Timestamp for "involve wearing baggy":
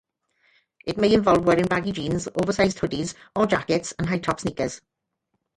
1.13-1.91